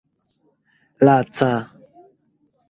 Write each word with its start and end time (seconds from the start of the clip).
laca 1.05 1.51